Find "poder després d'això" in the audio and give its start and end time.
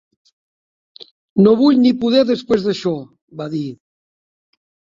2.05-2.97